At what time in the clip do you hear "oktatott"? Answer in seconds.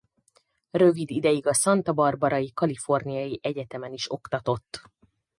4.11-4.81